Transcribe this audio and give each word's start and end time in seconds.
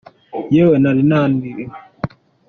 yewe, 0.53 0.75
nari 0.79 1.03
naniwe. 1.09 1.63